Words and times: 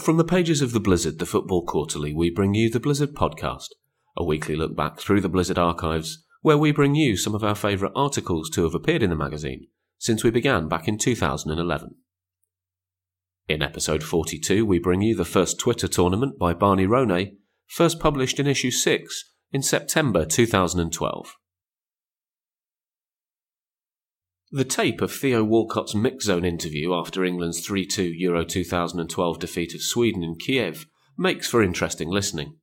From 0.00 0.16
the 0.16 0.24
pages 0.24 0.62
of 0.62 0.72
the 0.72 0.80
Blizzard, 0.80 1.18
the 1.18 1.26
Football 1.26 1.66
Quarterly, 1.66 2.14
we 2.14 2.30
bring 2.30 2.54
you 2.54 2.70
the 2.70 2.80
Blizzard 2.80 3.14
Podcast, 3.14 3.68
a 4.16 4.24
weekly 4.24 4.56
look 4.56 4.74
back 4.74 4.98
through 4.98 5.20
the 5.20 5.28
Blizzard 5.28 5.58
archives, 5.58 6.24
where 6.40 6.56
we 6.56 6.72
bring 6.72 6.94
you 6.94 7.18
some 7.18 7.34
of 7.34 7.44
our 7.44 7.54
favourite 7.54 7.92
articles 7.94 8.48
to 8.50 8.64
have 8.64 8.74
appeared 8.74 9.02
in 9.02 9.10
the 9.10 9.16
magazine 9.16 9.66
since 9.98 10.24
we 10.24 10.30
began 10.30 10.68
back 10.68 10.88
in 10.88 10.96
2011. 10.96 11.96
In 13.46 13.62
episode 13.62 14.02
42, 14.02 14.64
we 14.64 14.78
bring 14.78 15.02
you 15.02 15.14
the 15.14 15.26
first 15.26 15.58
Twitter 15.58 15.86
tournament 15.86 16.38
by 16.38 16.54
Barney 16.54 16.86
Ronay, 16.86 17.34
first 17.66 18.00
published 18.00 18.40
in 18.40 18.46
issue 18.46 18.70
6 18.70 19.32
in 19.52 19.62
September 19.62 20.24
2012. 20.24 21.36
The 24.52 24.64
tape 24.64 25.00
of 25.00 25.12
Theo 25.12 25.44
Walcott's 25.44 25.94
mix 25.94 26.24
zone 26.24 26.44
interview 26.44 26.92
after 26.92 27.24
England's 27.24 27.64
3 27.64 27.86
2 27.86 28.02
Euro 28.02 28.44
2012 28.44 29.38
defeat 29.38 29.74
of 29.76 29.80
Sweden 29.80 30.24
in 30.24 30.34
Kiev 30.34 30.86
makes 31.16 31.46
for 31.46 31.62
interesting 31.62 32.10
listening. 32.10 32.56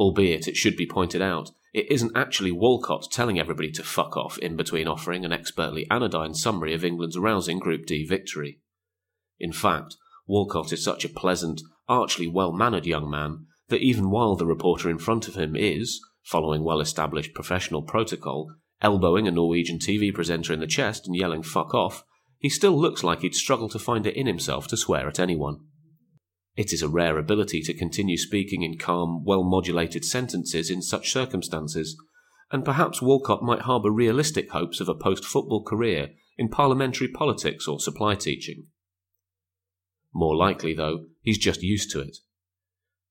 Albeit, 0.00 0.48
it 0.48 0.56
should 0.56 0.74
be 0.74 0.86
pointed 0.86 1.20
out, 1.20 1.50
it 1.74 1.90
isn't 1.90 2.16
actually 2.16 2.52
Walcott 2.52 3.08
telling 3.12 3.38
everybody 3.38 3.70
to 3.70 3.82
fuck 3.82 4.16
off 4.16 4.38
in 4.38 4.56
between 4.56 4.88
offering 4.88 5.26
an 5.26 5.32
expertly 5.32 5.86
anodyne 5.90 6.32
summary 6.32 6.72
of 6.72 6.86
England's 6.86 7.18
rousing 7.18 7.58
Group 7.58 7.84
D 7.84 8.06
victory. 8.06 8.58
In 9.38 9.52
fact, 9.52 9.96
Walcott 10.26 10.72
is 10.72 10.82
such 10.82 11.04
a 11.04 11.10
pleasant, 11.10 11.60
archly 11.86 12.26
well 12.26 12.50
mannered 12.50 12.86
young 12.86 13.10
man 13.10 13.44
that 13.68 13.82
even 13.82 14.08
while 14.08 14.36
the 14.36 14.46
reporter 14.46 14.88
in 14.88 14.96
front 14.96 15.28
of 15.28 15.34
him 15.34 15.54
is, 15.54 16.00
following 16.24 16.64
well 16.64 16.80
established 16.80 17.34
professional 17.34 17.82
protocol, 17.82 18.54
elbowing 18.82 19.26
a 19.26 19.30
Norwegian 19.30 19.78
TV 19.78 20.12
presenter 20.12 20.52
in 20.52 20.60
the 20.60 20.66
chest 20.66 21.06
and 21.06 21.16
yelling 21.16 21.42
fuck 21.42 21.72
off, 21.72 22.04
he 22.38 22.48
still 22.48 22.78
looks 22.78 23.04
like 23.04 23.20
he'd 23.20 23.34
struggle 23.34 23.68
to 23.68 23.78
find 23.78 24.06
it 24.06 24.16
in 24.16 24.26
himself 24.26 24.66
to 24.68 24.76
swear 24.76 25.08
at 25.08 25.20
anyone. 25.20 25.60
It 26.56 26.72
is 26.72 26.82
a 26.82 26.88
rare 26.88 27.16
ability 27.16 27.62
to 27.62 27.74
continue 27.74 28.18
speaking 28.18 28.62
in 28.62 28.78
calm, 28.78 29.24
well 29.24 29.44
modulated 29.44 30.04
sentences 30.04 30.68
in 30.68 30.82
such 30.82 31.12
circumstances, 31.12 31.96
and 32.50 32.64
perhaps 32.64 33.00
Walcott 33.00 33.42
might 33.42 33.60
harbour 33.62 33.90
realistic 33.90 34.50
hopes 34.50 34.80
of 34.80 34.88
a 34.88 34.94
post 34.94 35.24
football 35.24 35.62
career 35.62 36.10
in 36.36 36.48
parliamentary 36.48 37.08
politics 37.08 37.66
or 37.66 37.80
supply 37.80 38.14
teaching. 38.14 38.66
More 40.12 40.36
likely, 40.36 40.74
though, 40.74 41.06
he's 41.22 41.38
just 41.38 41.62
used 41.62 41.90
to 41.92 42.00
it. 42.00 42.18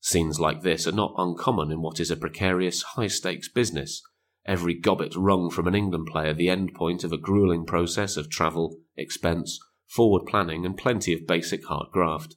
Scenes 0.02 0.40
like 0.40 0.62
this 0.62 0.86
are 0.86 0.92
not 0.92 1.16
uncommon 1.18 1.72
in 1.72 1.82
what 1.82 2.00
is 2.00 2.12
a 2.12 2.18
precarious, 2.18 2.84
high 2.84 3.08
stakes 3.08 3.48
business, 3.48 4.04
every 4.46 4.74
gobbet 4.74 5.16
wrung 5.16 5.50
from 5.50 5.68
an 5.68 5.76
England 5.76 6.08
player 6.08 6.34
the 6.34 6.50
end 6.50 6.74
point 6.74 7.04
of 7.04 7.12
a 7.12 7.18
grueling 7.18 7.66
process 7.66 8.18
of 8.18 8.30
travel, 8.30 8.78
expense, 8.98 9.60
forward 9.88 10.26
planning, 10.26 10.66
and 10.66 10.78
plenty 10.78 11.14
of 11.14 11.28
basic 11.28 11.66
hard 11.66 11.88
graft. 11.92 12.36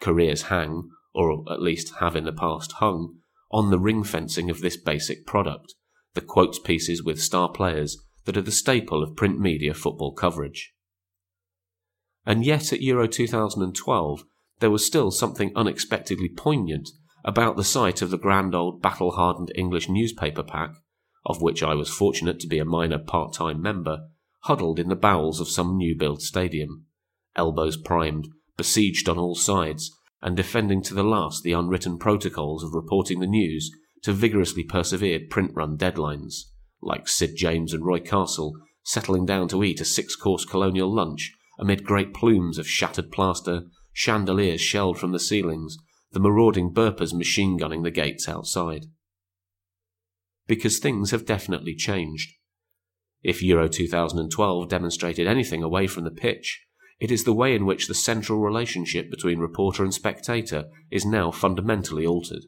Careers 0.00 0.42
hang, 0.42 0.90
or 1.12 1.44
at 1.50 1.60
least 1.60 1.96
have 2.00 2.14
in 2.14 2.24
the 2.24 2.32
past 2.32 2.72
hung, 2.72 3.16
on 3.50 3.70
the 3.70 3.78
ring 3.78 4.04
fencing 4.04 4.50
of 4.50 4.60
this 4.60 4.76
basic 4.76 5.26
product, 5.26 5.74
the 6.14 6.20
quotes 6.20 6.58
pieces 6.58 7.02
with 7.02 7.20
star 7.20 7.48
players 7.48 7.98
that 8.24 8.36
are 8.36 8.42
the 8.42 8.52
staple 8.52 9.02
of 9.02 9.16
print 9.16 9.40
media 9.40 9.74
football 9.74 10.12
coverage. 10.12 10.74
And 12.26 12.44
yet 12.44 12.72
at 12.72 12.82
Euro 12.82 13.08
2012, 13.08 14.24
there 14.60 14.70
was 14.70 14.86
still 14.86 15.10
something 15.10 15.52
unexpectedly 15.56 16.28
poignant 16.28 16.90
about 17.24 17.56
the 17.56 17.64
sight 17.64 18.02
of 18.02 18.10
the 18.10 18.18
grand 18.18 18.54
old 18.54 18.80
battle 18.80 19.12
hardened 19.12 19.52
English 19.54 19.88
newspaper 19.88 20.42
pack, 20.42 20.74
of 21.26 21.42
which 21.42 21.62
I 21.62 21.74
was 21.74 21.90
fortunate 21.90 22.40
to 22.40 22.46
be 22.46 22.58
a 22.58 22.64
minor 22.64 22.98
part 22.98 23.34
time 23.34 23.60
member, 23.60 23.98
huddled 24.42 24.78
in 24.78 24.88
the 24.88 24.96
bowels 24.96 25.40
of 25.40 25.48
some 25.48 25.76
new 25.76 25.96
built 25.96 26.22
stadium, 26.22 26.86
elbows 27.36 27.76
primed, 27.76 28.28
besieged 28.56 29.08
on 29.08 29.18
all 29.18 29.34
sides, 29.34 29.90
and 30.22 30.36
defending 30.36 30.82
to 30.82 30.94
the 30.94 31.04
last 31.04 31.42
the 31.42 31.52
unwritten 31.52 31.98
protocols 31.98 32.64
of 32.64 32.74
reporting 32.74 33.20
the 33.20 33.26
news 33.26 33.70
to 34.02 34.12
vigorously 34.12 34.64
persevered 34.64 35.30
print 35.30 35.52
run 35.54 35.76
deadlines, 35.76 36.44
like 36.82 37.08
Sid 37.08 37.36
James 37.36 37.72
and 37.72 37.84
Roy 37.84 38.00
Castle 38.00 38.54
settling 38.84 39.26
down 39.26 39.48
to 39.48 39.62
eat 39.62 39.80
a 39.80 39.84
six 39.84 40.16
course 40.16 40.46
colonial 40.46 40.92
lunch 40.92 41.34
amid 41.58 41.84
great 41.84 42.14
plumes 42.14 42.56
of 42.56 42.66
shattered 42.66 43.10
plaster, 43.10 43.62
chandeliers 43.92 44.60
shelled 44.60 44.98
from 44.98 45.12
the 45.12 45.18
ceilings, 45.18 45.76
the 46.12 46.20
marauding 46.20 46.72
Burpas 46.72 47.12
machine 47.12 47.56
gunning 47.56 47.82
the 47.82 47.90
gates 47.90 48.28
outside. 48.28 48.86
Because 50.46 50.78
things 50.78 51.10
have 51.10 51.26
definitely 51.26 51.74
changed. 51.74 52.32
If 53.22 53.42
Euro 53.42 53.68
2012 53.68 54.68
demonstrated 54.68 55.26
anything 55.26 55.62
away 55.62 55.86
from 55.86 56.04
the 56.04 56.10
pitch, 56.10 56.64
it 57.00 57.10
is 57.10 57.24
the 57.24 57.34
way 57.34 57.54
in 57.54 57.66
which 57.66 57.86
the 57.86 57.94
central 57.94 58.40
relationship 58.40 59.10
between 59.10 59.38
reporter 59.38 59.84
and 59.84 59.92
spectator 59.92 60.64
is 60.90 61.04
now 61.04 61.30
fundamentally 61.30 62.06
altered. 62.06 62.44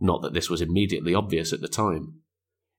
Not 0.00 0.22
that 0.22 0.32
this 0.32 0.48
was 0.48 0.62
immediately 0.62 1.14
obvious 1.14 1.52
at 1.52 1.60
the 1.60 1.68
time. 1.68 2.20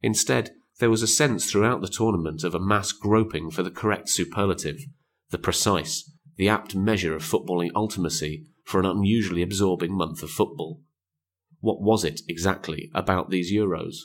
Instead, 0.01 0.51
there 0.79 0.89
was 0.89 1.01
a 1.01 1.07
sense 1.07 1.49
throughout 1.49 1.81
the 1.81 1.87
tournament 1.87 2.43
of 2.43 2.53
a 2.53 2.59
mass 2.59 2.91
groping 2.91 3.49
for 3.49 3.63
the 3.63 3.71
correct 3.71 4.09
superlative, 4.09 4.79
the 5.29 5.37
precise, 5.37 6.11
the 6.35 6.49
apt 6.49 6.75
measure 6.75 7.15
of 7.15 7.23
footballing 7.23 7.71
ultimacy 7.71 8.45
for 8.65 8.79
an 8.79 8.85
unusually 8.85 9.41
absorbing 9.41 9.95
month 9.95 10.21
of 10.21 10.29
football. 10.29 10.81
What 11.61 11.81
was 11.81 12.03
it 12.03 12.21
exactly 12.27 12.91
about 12.93 13.29
these 13.29 13.53
Euros? 13.53 13.95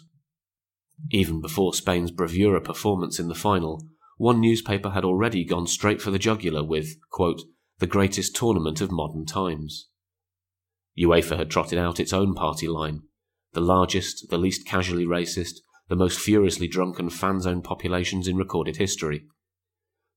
Even 1.11 1.41
before 1.41 1.75
Spain's 1.75 2.11
bravura 2.11 2.61
performance 2.61 3.19
in 3.19 3.29
the 3.29 3.35
final, 3.35 3.87
one 4.19 4.41
newspaper 4.41 4.91
had 4.91 5.05
already 5.05 5.45
gone 5.45 5.67
straight 5.67 6.01
for 6.03 6.11
the 6.11 6.19
jugular 6.19 6.63
with, 6.63 6.97
quote, 7.11 7.41
the 7.79 7.87
greatest 7.87 8.37
tournament 8.37 8.81
of 8.81 8.93
modern 8.93 9.25
times. 9.25 9.89
UEFA 10.99 11.39
had 11.39 11.51
trotted 11.51 11.79
out 11.79 11.99
its 11.99 12.13
own 12.13 12.35
party 12.35 12.69
line 12.69 13.03
the 13.53 13.61
largest, 13.61 14.29
the 14.31 14.39
least 14.39 14.65
casually 14.65 15.05
racist, 15.05 15.57
the 15.89 15.97
most 15.97 16.21
furiously 16.21 16.69
drunken 16.69 17.11
fan 17.11 17.41
zone 17.41 17.61
populations 17.61 18.29
in 18.29 18.37
recorded 18.37 18.77
history, 18.77 19.25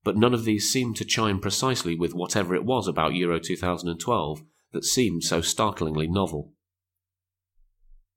but 0.04 0.18
none 0.18 0.34
of 0.34 0.44
these 0.44 0.72
seemed 0.72 0.96
to 0.98 1.06
chime 1.06 1.40
precisely 1.40 1.96
with 1.96 2.14
whatever 2.14 2.54
it 2.56 2.66
was 2.66 2.88
about 2.88 3.16
Euro 3.16 3.40
2012 3.40 4.44
that 4.74 4.84
seemed 4.84 5.24
so 5.24 5.42
startlingly 5.42 6.08
novel. 6.08 6.52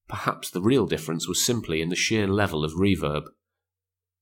Perhaps 0.09 0.51
the 0.51 0.63
real 0.63 0.87
difference 0.87 1.29
was 1.29 1.45
simply 1.45 1.81
in 1.81 1.89
the 1.89 1.97
sheer 1.97 2.27
level 2.27 2.65
of 2.65 2.73
reverb. 2.73 3.25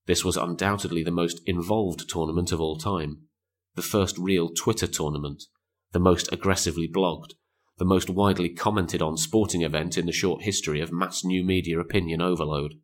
This 0.05 0.23
was 0.23 0.37
undoubtedly 0.37 1.03
the 1.03 1.11
most 1.11 1.41
involved 1.45 2.07
tournament 2.09 2.51
of 2.51 2.61
all 2.61 2.77
time, 2.77 3.23
the 3.75 3.81
first 3.81 4.17
real 4.17 4.49
Twitter 4.49 4.87
tournament, 4.87 5.43
the 5.91 5.99
most 5.99 6.31
aggressively 6.31 6.87
blogged, 6.87 7.33
the 7.77 7.85
most 7.85 8.09
widely 8.09 8.49
commented 8.49 9.01
on 9.01 9.17
sporting 9.17 9.61
event 9.61 9.97
in 9.97 10.05
the 10.05 10.11
short 10.11 10.43
history 10.43 10.81
of 10.81 10.91
mass 10.91 11.23
new 11.23 11.43
media 11.43 11.79
opinion 11.79 12.21
overload. 12.21 12.75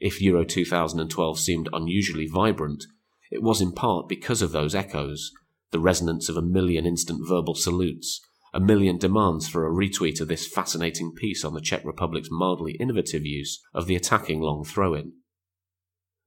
If 0.00 0.22
Euro 0.22 0.44
2012 0.44 1.38
seemed 1.38 1.68
unusually 1.74 2.26
vibrant, 2.26 2.84
it 3.30 3.42
was 3.42 3.60
in 3.60 3.72
part 3.72 4.08
because 4.08 4.40
of 4.40 4.50
those 4.50 4.74
echoes, 4.74 5.30
the 5.72 5.78
resonance 5.78 6.30
of 6.30 6.38
a 6.38 6.42
million 6.42 6.86
instant 6.86 7.20
verbal 7.28 7.54
salutes, 7.54 8.20
a 8.54 8.60
million 8.60 8.96
demands 8.96 9.46
for 9.46 9.66
a 9.66 9.70
retweet 9.70 10.20
of 10.20 10.28
this 10.28 10.48
fascinating 10.48 11.12
piece 11.14 11.44
on 11.44 11.52
the 11.52 11.60
Czech 11.60 11.84
Republic's 11.84 12.30
mildly 12.30 12.72
innovative 12.80 13.26
use 13.26 13.62
of 13.74 13.86
the 13.86 13.94
attacking 13.94 14.40
long 14.40 14.64
throw 14.64 14.94
in. 14.94 15.12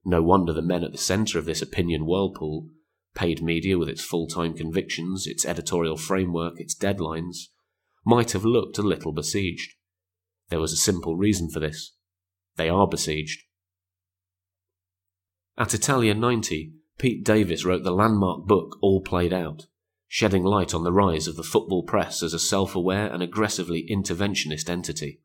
No 0.05 0.21
wonder 0.21 0.53
the 0.53 0.61
men 0.61 0.83
at 0.83 0.91
the 0.91 0.97
centre 0.99 1.39
of 1.39 1.45
this 1.45 1.61
opinion 1.61 2.05
whirlpool, 2.05 2.69
paid 3.15 3.41
media 3.41 3.77
with 3.79 3.89
its 3.89 4.03
full 4.03 4.27
time 4.27 4.53
convictions, 4.53 5.25
its 5.25 5.45
editorial 5.45 5.97
framework, 5.97 6.59
its 6.59 6.75
deadlines, 6.75 7.47
might 8.05 8.33
have 8.33 8.45
looked 8.45 8.77
a 8.77 8.83
little 8.83 9.13
besieged. 9.13 9.73
There 10.49 10.59
was 10.59 10.73
a 10.73 10.77
simple 10.77 11.15
reason 11.15 11.49
for 11.49 11.59
this. 11.59 11.95
They 12.55 12.69
are 12.69 12.87
besieged. 12.87 13.41
At 15.55 15.75
Italia 15.75 16.15
90, 16.15 16.73
Pete 16.97 17.23
Davies 17.23 17.63
wrote 17.63 17.83
the 17.83 17.91
landmark 17.91 18.47
book 18.47 18.77
All 18.81 19.01
Played 19.01 19.31
Out, 19.31 19.67
shedding 20.07 20.43
light 20.43 20.73
on 20.73 20.83
the 20.83 20.91
rise 20.91 21.27
of 21.27 21.35
the 21.35 21.43
football 21.43 21.83
press 21.83 22.23
as 22.23 22.33
a 22.33 22.39
self 22.39 22.75
aware 22.75 23.05
and 23.05 23.21
aggressively 23.21 23.85
interventionist 23.87 24.67
entity. 24.67 25.19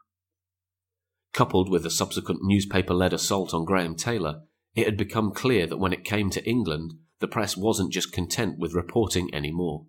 Coupled 1.32 1.70
with 1.70 1.82
the 1.82 1.90
subsequent 1.90 2.40
newspaper 2.42 2.92
led 2.92 3.14
assault 3.14 3.54
on 3.54 3.64
Graham 3.64 3.94
Taylor, 3.94 4.42
it 4.74 4.84
had 4.84 4.98
become 4.98 5.32
clear 5.32 5.66
that 5.66 5.78
when 5.78 5.94
it 5.94 6.04
came 6.04 6.28
to 6.30 6.46
England, 6.46 6.92
the 7.20 7.28
press 7.28 7.56
wasn't 7.56 7.92
just 7.92 8.12
content 8.12 8.58
with 8.58 8.74
reporting 8.74 9.34
anymore. 9.34 9.86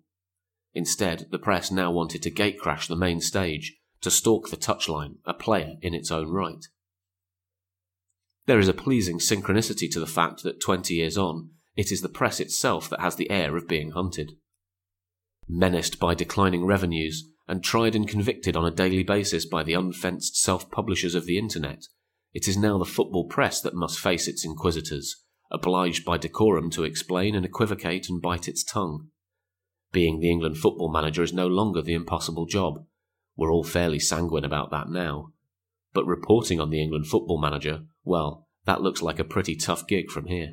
Instead, 0.72 1.26
the 1.30 1.38
press 1.38 1.70
now 1.70 1.90
wanted 1.90 2.22
to 2.22 2.30
gatecrash 2.30 2.88
the 2.88 2.96
main 2.96 3.20
stage, 3.20 3.76
to 4.00 4.10
stalk 4.10 4.48
the 4.48 4.56
touchline, 4.56 5.16
a 5.26 5.34
player 5.34 5.74
in 5.82 5.92
its 5.92 6.10
own 6.10 6.30
right. 6.30 6.64
There 8.46 8.58
is 8.58 8.68
a 8.68 8.74
pleasing 8.74 9.18
synchronicity 9.18 9.90
to 9.92 10.00
the 10.00 10.06
fact 10.06 10.42
that 10.42 10.60
20 10.60 10.94
years 10.94 11.16
on, 11.16 11.50
it 11.76 11.92
is 11.92 12.00
the 12.00 12.08
press 12.08 12.40
itself 12.40 12.88
that 12.90 13.00
has 13.00 13.16
the 13.16 13.30
air 13.30 13.56
of 13.56 13.68
being 13.68 13.92
hunted. 13.92 14.32
Menaced 15.48 15.98
by 15.98 16.14
declining 16.14 16.64
revenues 16.64 17.28
and 17.48 17.62
tried 17.62 17.94
and 17.94 18.08
convicted 18.08 18.56
on 18.56 18.64
a 18.64 18.70
daily 18.70 19.02
basis 19.02 19.44
by 19.44 19.62
the 19.62 19.74
unfenced 19.74 20.36
self 20.36 20.70
publishers 20.70 21.14
of 21.14 21.26
the 21.26 21.38
internet, 21.38 21.84
it 22.32 22.46
is 22.46 22.56
now 22.56 22.78
the 22.78 22.84
football 22.84 23.26
press 23.26 23.60
that 23.60 23.74
must 23.74 23.98
face 23.98 24.28
its 24.28 24.44
inquisitors, 24.44 25.24
obliged 25.50 26.04
by 26.04 26.16
decorum 26.16 26.70
to 26.70 26.84
explain 26.84 27.34
and 27.34 27.44
equivocate 27.44 28.08
and 28.08 28.22
bite 28.22 28.46
its 28.46 28.62
tongue. 28.62 29.08
Being 29.92 30.20
the 30.20 30.30
England 30.30 30.58
football 30.58 30.92
manager 30.92 31.22
is 31.22 31.32
no 31.32 31.48
longer 31.48 31.82
the 31.82 31.94
impossible 31.94 32.46
job. 32.46 32.84
We're 33.36 33.50
all 33.50 33.64
fairly 33.64 33.98
sanguine 33.98 34.44
about 34.44 34.70
that 34.70 34.88
now. 34.88 35.32
But 35.92 36.06
reporting 36.06 36.60
on 36.60 36.70
the 36.70 36.80
England 36.80 37.08
football 37.08 37.40
manager, 37.40 37.80
well, 38.04 38.48
that 38.66 38.80
looks 38.80 39.02
like 39.02 39.18
a 39.18 39.24
pretty 39.24 39.56
tough 39.56 39.86
gig 39.86 40.10
from 40.10 40.26
here. 40.26 40.52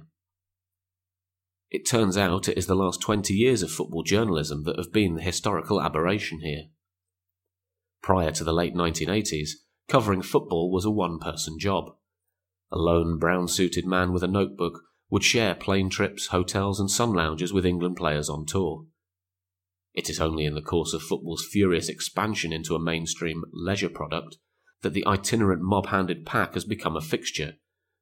It 1.69 1.85
turns 1.85 2.17
out 2.17 2.47
it 2.47 2.57
is 2.57 2.67
the 2.67 2.75
last 2.75 3.01
20 3.01 3.33
years 3.33 3.61
of 3.61 3.71
football 3.71 4.03
journalism 4.03 4.63
that 4.63 4.77
have 4.77 4.93
been 4.93 5.15
the 5.15 5.21
historical 5.21 5.81
aberration 5.81 6.39
here. 6.39 6.65
Prior 8.01 8.31
to 8.31 8.43
the 8.43 8.53
late 8.53 8.73
1980s, 8.73 9.49
covering 9.89 10.21
football 10.21 10.71
was 10.71 10.85
a 10.85 10.91
one 10.91 11.19
person 11.19 11.59
job. 11.59 11.91
A 12.71 12.77
lone 12.77 13.17
brown 13.17 13.47
suited 13.47 13.85
man 13.85 14.13
with 14.13 14.23
a 14.23 14.27
notebook 14.27 14.81
would 15.09 15.23
share 15.23 15.55
plane 15.55 15.89
trips, 15.89 16.27
hotels, 16.27 16.79
and 16.79 16.89
sun 16.89 17.13
lounges 17.13 17.51
with 17.51 17.65
England 17.65 17.95
players 17.97 18.29
on 18.29 18.45
tour. 18.45 18.85
It 19.93 20.09
is 20.09 20.21
only 20.21 20.45
in 20.45 20.53
the 20.53 20.61
course 20.61 20.93
of 20.93 21.01
football's 21.01 21.47
furious 21.49 21.89
expansion 21.89 22.53
into 22.53 22.75
a 22.75 22.79
mainstream 22.79 23.43
leisure 23.51 23.89
product 23.89 24.37
that 24.81 24.93
the 24.93 25.05
itinerant 25.05 25.61
mob 25.61 25.87
handed 25.87 26.25
pack 26.25 26.53
has 26.53 26.65
become 26.65 26.95
a 26.95 27.01
fixture, 27.01 27.53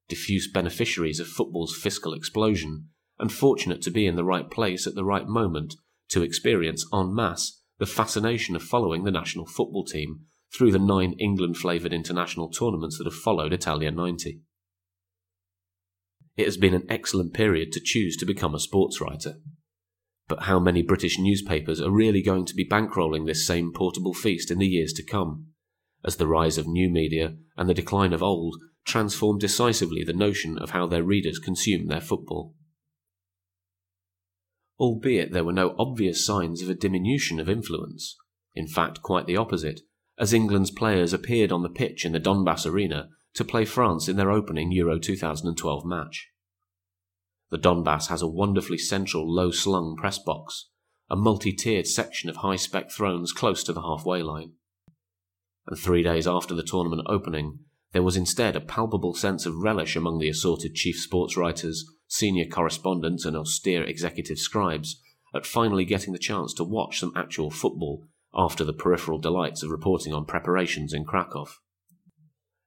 diffuse 0.07 0.49
beneficiaries 0.51 1.19
of 1.19 1.27
football's 1.27 1.75
fiscal 1.75 2.13
explosion, 2.13 2.89
and 3.17 3.31
fortunate 3.31 3.81
to 3.81 3.91
be 3.91 4.05
in 4.05 4.15
the 4.15 4.25
right 4.25 4.49
place 4.49 4.85
at 4.85 4.95
the 4.95 5.05
right 5.05 5.27
moment 5.27 5.75
to 6.09 6.21
experience 6.21 6.85
en 6.93 7.13
masse 7.15 7.61
the 7.77 7.85
fascination 7.85 8.55
of 8.55 8.63
following 8.63 9.03
the 9.03 9.11
national 9.11 9.45
football 9.45 9.85
team 9.85 10.21
through 10.53 10.71
the 10.71 10.79
nine 10.79 11.13
England 11.19 11.57
flavoured 11.57 11.93
international 11.93 12.49
tournaments 12.49 12.97
that 12.97 13.05
have 13.05 13.15
followed 13.15 13.51
Italia 13.51 13.91
90. 13.91 14.41
It 16.37 16.45
has 16.45 16.57
been 16.57 16.73
an 16.73 16.85
excellent 16.89 17.33
period 17.33 17.71
to 17.73 17.81
choose 17.83 18.17
to 18.17 18.25
become 18.25 18.53
a 18.53 18.59
sports 18.59 19.01
writer. 19.01 19.35
But 20.27 20.43
how 20.43 20.59
many 20.59 20.81
British 20.81 21.19
newspapers 21.19 21.79
are 21.79 21.91
really 21.91 22.21
going 22.21 22.45
to 22.45 22.55
be 22.55 22.67
bankrolling 22.67 23.25
this 23.25 23.45
same 23.45 23.71
portable 23.73 24.13
feast 24.13 24.49
in 24.51 24.57
the 24.57 24.67
years 24.67 24.91
to 24.93 25.03
come, 25.03 25.47
as 26.05 26.17
the 26.17 26.27
rise 26.27 26.57
of 26.57 26.67
new 26.67 26.89
media 26.89 27.35
and 27.57 27.67
the 27.67 27.73
decline 27.73 28.13
of 28.13 28.23
old 28.23 28.55
transform 28.85 29.39
decisively 29.39 30.03
the 30.03 30.13
notion 30.13 30.57
of 30.57 30.69
how 30.69 30.85
their 30.85 31.03
readers 31.03 31.39
consume 31.39 31.87
their 31.87 32.01
football? 32.01 32.53
Albeit 34.79 35.31
there 35.31 35.43
were 35.43 35.53
no 35.53 35.75
obvious 35.79 36.25
signs 36.25 36.61
of 36.61 36.69
a 36.69 36.75
diminution 36.75 37.39
of 37.39 37.49
influence, 37.49 38.15
in 38.53 38.67
fact, 38.67 39.01
quite 39.01 39.25
the 39.25 39.37
opposite, 39.37 39.81
as 40.17 40.33
England's 40.33 40.71
players 40.71 41.13
appeared 41.13 41.51
on 41.51 41.63
the 41.63 41.69
pitch 41.69 42.05
in 42.05 42.11
the 42.11 42.19
Donbass 42.19 42.65
Arena 42.65 43.09
to 43.33 43.43
play 43.43 43.65
France 43.65 44.07
in 44.07 44.15
their 44.15 44.31
opening 44.31 44.71
Euro 44.71 44.99
2012 44.99 45.85
match. 45.85 46.29
The 47.51 47.57
Donbass 47.57 48.07
has 48.07 48.21
a 48.21 48.27
wonderfully 48.27 48.77
central 48.77 49.31
low 49.31 49.51
slung 49.51 49.95
press 49.97 50.19
box, 50.19 50.69
a 51.09 51.15
multi 51.15 51.53
tiered 51.53 51.87
section 51.87 52.29
of 52.29 52.37
high 52.37 52.55
spec 52.55 52.91
thrones 52.91 53.31
close 53.31 53.63
to 53.63 53.73
the 53.73 53.81
halfway 53.81 54.21
line. 54.23 54.53
And 55.67 55.79
three 55.79 56.03
days 56.03 56.27
after 56.27 56.53
the 56.53 56.63
tournament 56.63 57.03
opening, 57.07 57.59
there 57.91 58.03
was 58.03 58.17
instead 58.17 58.55
a 58.55 58.61
palpable 58.61 59.13
sense 59.13 59.45
of 59.45 59.55
relish 59.55 59.95
among 59.95 60.19
the 60.19 60.29
assorted 60.29 60.75
chief 60.75 60.97
sports 60.97 61.37
writers, 61.37 61.85
senior 62.07 62.45
correspondents, 62.45 63.25
and 63.25 63.35
austere 63.35 63.83
executive 63.83 64.37
scribes 64.37 65.01
at 65.33 65.45
finally 65.45 65.85
getting 65.85 66.13
the 66.13 66.19
chance 66.19 66.53
to 66.53 66.63
watch 66.63 66.99
some 66.99 67.13
actual 67.15 67.49
football 67.49 68.05
after 68.33 68.63
the 68.63 68.73
peripheral 68.73 69.17
delights 69.17 69.63
of 69.63 69.69
reporting 69.69 70.13
on 70.13 70.25
preparations 70.25 70.93
in 70.93 71.05
Krakow. 71.05 71.45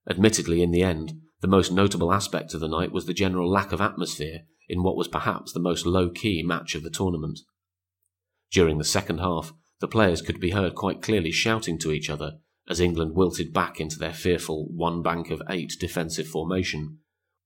Admittedly, 0.09 0.63
in 0.63 0.71
the 0.71 0.83
end, 0.83 1.21
the 1.41 1.47
most 1.47 1.71
notable 1.71 2.13
aspect 2.13 2.55
of 2.55 2.61
the 2.61 2.69
night 2.69 2.91
was 2.91 3.07
the 3.07 3.15
general 3.15 3.51
lack 3.51 3.73
of 3.73 3.81
atmosphere 3.81 4.41
in 4.69 4.83
what 4.83 4.97
was 4.97 5.09
perhaps 5.09 5.53
the 5.53 5.61
most 5.61 5.87
low 5.87 6.11
key 6.11 6.43
match 6.43 6.75
of 6.75 6.83
the 6.83 6.91
tournament. 6.91 7.39
During 8.51 8.79
the 8.79 8.85
second 8.85 9.19
half, 9.19 9.53
the 9.81 9.89
players 9.89 10.23
could 10.23 10.41
be 10.41 10.51
heard 10.51 10.75
quite 10.75 11.03
clearly 11.03 11.31
shouting 11.31 11.79
to 11.81 11.93
each 11.93 12.11
other 12.11 12.39
as 12.69 12.81
England 12.81 13.15
wilted 13.15 13.53
back 13.53 13.81
into 13.81 13.99
their 13.99 14.13
fearful 14.13 14.69
one 14.69 15.03
bank 15.03 15.31
of 15.31 15.43
eight 15.49 15.73
defensive 15.81 16.27
formation. 16.27 16.99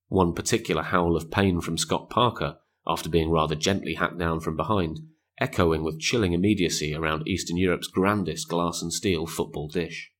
One 0.09 0.33
particular 0.33 0.83
howl 0.83 1.15
of 1.15 1.31
pain 1.31 1.61
from 1.61 1.77
Scott 1.77 2.09
Parker, 2.09 2.57
after 2.85 3.09
being 3.09 3.31
rather 3.31 3.55
gently 3.55 3.93
hacked 3.93 4.17
down 4.17 4.41
from 4.41 4.57
behind, 4.57 4.99
echoing 5.39 5.83
with 5.83 5.99
chilling 5.99 6.33
immediacy 6.33 6.93
around 6.93 7.27
Eastern 7.27 7.57
Europe's 7.57 7.87
grandest 7.87 8.49
glass 8.49 8.81
and 8.81 8.91
steel 8.91 9.25
football 9.25 9.69
dish. 9.69 10.11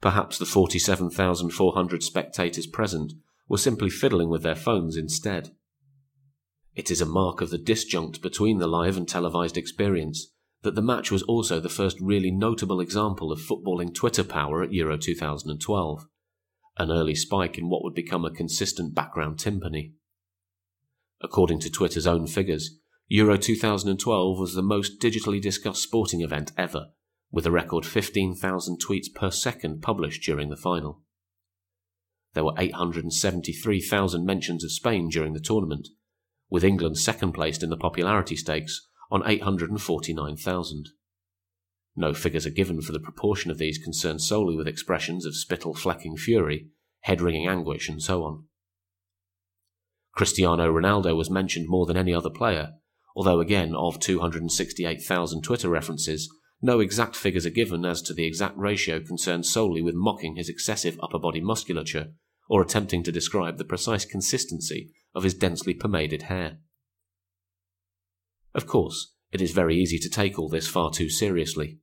Perhaps 0.00 0.38
the 0.38 0.46
47,400 0.46 2.02
spectators 2.02 2.66
present 2.66 3.12
were 3.48 3.58
simply 3.58 3.90
fiddling 3.90 4.30
with 4.30 4.42
their 4.42 4.54
phones 4.54 4.96
instead. 4.96 5.50
It 6.74 6.90
is 6.90 7.02
a 7.02 7.06
mark 7.06 7.42
of 7.42 7.50
the 7.50 7.58
disjunct 7.58 8.22
between 8.22 8.58
the 8.58 8.66
live 8.66 8.96
and 8.96 9.06
televised 9.06 9.58
experience 9.58 10.32
that 10.62 10.74
the 10.74 10.82
match 10.82 11.10
was 11.10 11.22
also 11.22 11.58
the 11.58 11.68
first 11.68 11.98
really 12.00 12.30
notable 12.30 12.80
example 12.80 13.32
of 13.32 13.40
footballing 13.40 13.94
Twitter 13.94 14.24
power 14.24 14.62
at 14.62 14.72
Euro 14.72 14.98
2012, 14.98 16.06
an 16.78 16.90
early 16.90 17.14
spike 17.14 17.56
in 17.56 17.68
what 17.68 17.82
would 17.82 17.94
become 17.94 18.24
a 18.24 18.30
consistent 18.30 18.94
background 18.94 19.38
timpani. 19.38 19.92
According 21.22 21.60
to 21.60 21.70
Twitter's 21.70 22.06
own 22.06 22.26
figures, 22.26 22.78
Euro 23.08 23.36
2012 23.36 24.38
was 24.38 24.54
the 24.54 24.62
most 24.62 25.00
digitally 25.00 25.40
discussed 25.40 25.82
sporting 25.82 26.20
event 26.20 26.52
ever, 26.56 26.88
with 27.30 27.46
a 27.46 27.50
record 27.50 27.86
15,000 27.86 28.78
tweets 28.78 29.12
per 29.12 29.30
second 29.30 29.82
published 29.82 30.22
during 30.22 30.50
the 30.50 30.56
final. 30.56 31.02
There 32.34 32.44
were 32.44 32.54
873,000 32.56 34.24
mentions 34.24 34.62
of 34.62 34.72
Spain 34.72 35.08
during 35.08 35.32
the 35.32 35.40
tournament, 35.40 35.88
with 36.48 36.64
England 36.64 36.98
second 36.98 37.32
placed 37.32 37.62
in 37.62 37.70
the 37.70 37.76
popularity 37.76 38.36
stakes 38.36 38.88
on 39.10 39.22
849,000. 39.26 40.88
No 41.96 42.14
figures 42.14 42.46
are 42.46 42.50
given 42.50 42.80
for 42.80 42.92
the 42.92 43.00
proportion 43.00 43.50
of 43.50 43.58
these 43.58 43.78
concerned 43.78 44.22
solely 44.22 44.56
with 44.56 44.68
expressions 44.68 45.26
of 45.26 45.36
spittle 45.36 45.74
flecking 45.74 46.16
fury, 46.16 46.68
head 47.00 47.20
wringing 47.20 47.48
anguish, 47.48 47.88
and 47.88 48.02
so 48.02 48.22
on. 48.22 48.44
Cristiano 50.14 50.72
Ronaldo 50.72 51.16
was 51.16 51.30
mentioned 51.30 51.66
more 51.68 51.86
than 51.86 51.96
any 51.96 52.14
other 52.14 52.30
player, 52.30 52.72
although 53.16 53.40
again, 53.40 53.74
of 53.74 53.98
268,000 53.98 55.42
Twitter 55.42 55.68
references, 55.68 56.28
no 56.62 56.80
exact 56.80 57.16
figures 57.16 57.46
are 57.46 57.50
given 57.50 57.84
as 57.84 58.02
to 58.02 58.14
the 58.14 58.26
exact 58.26 58.56
ratio 58.58 59.00
concerned 59.00 59.46
solely 59.46 59.80
with 59.80 59.94
mocking 59.94 60.36
his 60.36 60.48
excessive 60.48 60.98
upper 61.02 61.18
body 61.18 61.40
musculature 61.40 62.08
or 62.48 62.60
attempting 62.60 63.02
to 63.02 63.12
describe 63.12 63.56
the 63.56 63.64
precise 63.64 64.04
consistency 64.04 64.90
of 65.14 65.22
his 65.22 65.34
densely 65.34 65.72
pomaded 65.72 66.22
hair. 66.22 66.58
Of 68.54 68.66
course, 68.66 69.14
it 69.32 69.40
is 69.40 69.52
very 69.52 69.76
easy 69.76 69.98
to 69.98 70.08
take 70.08 70.38
all 70.38 70.48
this 70.48 70.68
far 70.68 70.90
too 70.90 71.08
seriously. 71.08 71.78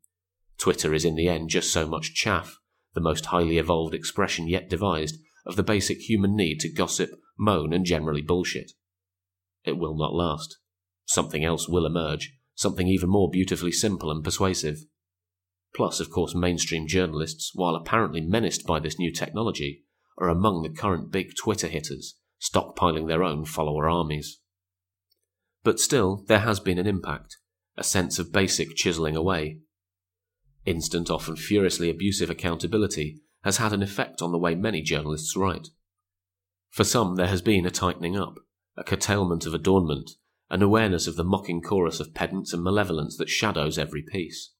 Twitter 0.57 0.93
is 0.93 1.05
in 1.05 1.15
the 1.15 1.29
end 1.29 1.49
just 1.49 1.71
so 1.71 1.87
much 1.87 2.13
chaff, 2.13 2.57
the 2.93 3.01
most 3.01 3.27
highly 3.27 3.57
evolved 3.57 3.93
expression 3.93 4.47
yet 4.47 4.69
devised 4.69 5.17
of 5.45 5.55
the 5.55 5.63
basic 5.63 5.99
human 5.99 6.35
need 6.35 6.59
to 6.59 6.71
gossip, 6.71 7.11
moan, 7.37 7.71
and 7.71 7.85
generally 7.85 8.21
bullshit. 8.21 8.71
It 9.63 9.77
will 9.77 9.95
not 9.95 10.13
last. 10.13 10.57
Something 11.05 11.45
else 11.45 11.69
will 11.69 11.85
emerge, 11.85 12.37
something 12.55 12.87
even 12.87 13.09
more 13.09 13.29
beautifully 13.29 13.71
simple 13.71 14.11
and 14.11 14.23
persuasive. 14.23 14.79
Plus, 15.73 15.99
of 15.99 16.09
course, 16.09 16.35
mainstream 16.35 16.87
journalists, 16.87 17.51
while 17.53 17.75
apparently 17.75 18.19
menaced 18.19 18.65
by 18.65 18.79
this 18.79 18.97
new 18.97 19.11
technology, 19.13 19.83
are 20.17 20.29
among 20.29 20.63
the 20.63 20.69
current 20.69 21.11
big 21.11 21.35
Twitter 21.37 21.67
hitters, 21.67 22.15
stockpiling 22.41 23.07
their 23.07 23.23
own 23.23 23.45
follower 23.45 23.87
armies. 23.87 24.39
But 25.67 25.81
still, 25.81 26.23
there 26.27 26.39
has 26.39 26.61
been 26.61 26.77
an 26.77 26.87
impact, 26.87 27.39
a 27.75 27.83
sense 27.83 28.19
of 28.19 28.31
basic 28.31 28.73
chiselling 28.77 29.17
away. 29.17 29.59
Instant, 30.63 31.09
often 31.09 31.35
furiously 31.35 31.89
abusive 31.89 32.29
accountability 32.29 33.19
has 33.43 33.57
had 33.57 33.73
an 33.73 33.83
effect 33.83 34.21
on 34.21 34.31
the 34.31 34.37
way 34.37 34.55
many 34.55 34.81
journalists 34.81 35.35
write. 35.35 35.67
For 36.69 36.85
some, 36.85 37.17
there 37.17 37.27
has 37.27 37.41
been 37.41 37.65
a 37.65 37.69
tightening 37.69 38.15
up, 38.15 38.35
a 38.77 38.83
curtailment 38.85 39.45
of 39.45 39.53
adornment, 39.53 40.11
an 40.49 40.61
awareness 40.61 41.05
of 41.05 41.17
the 41.17 41.25
mocking 41.25 41.61
chorus 41.61 41.99
of 41.99 42.13
pedants 42.13 42.53
and 42.53 42.63
malevolence 42.63 43.17
that 43.17 43.27
shadows 43.27 43.77
every 43.77 44.03
piece. 44.03 44.53